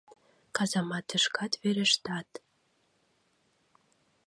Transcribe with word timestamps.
Казаматышкат 0.55 1.53
верештат... 1.61 2.29